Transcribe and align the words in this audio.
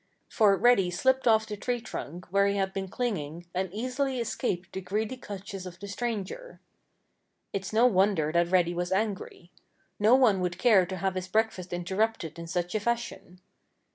For 0.27 0.57
Reddy 0.57 0.89
slipped 0.89 1.27
off 1.27 1.45
the 1.45 1.55
tree 1.55 1.79
trunk 1.79 2.25
where 2.31 2.47
he 2.47 2.55
had 2.57 2.73
been 2.73 2.87
clinging 2.87 3.45
and 3.53 3.71
easily 3.71 4.19
escaped 4.19 4.73
the 4.73 4.81
greedy 4.81 5.15
clutches 5.15 5.67
of 5.67 5.79
the 5.79 5.87
stranger. 5.87 6.59
It's 7.53 7.71
no 7.71 7.85
wonder 7.85 8.31
that 8.31 8.49
Reddy 8.49 8.73
was 8.73 8.91
angry. 8.91 9.51
No 9.99 10.15
one 10.15 10.39
would 10.39 10.57
care 10.57 10.87
to 10.87 10.97
have 10.97 11.13
his 11.13 11.27
breakfast 11.27 11.71
interrupted 11.71 12.39
in 12.39 12.47
such 12.47 12.73
a 12.73 12.79
fashion. 12.79 13.41